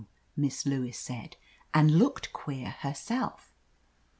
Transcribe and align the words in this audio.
'* 0.19 0.35
Miss 0.35 0.65
Lewis 0.65 0.97
said, 0.97 1.37
and 1.75 1.91
looked 1.99 2.33
queer 2.33 2.71
herself. 2.79 3.53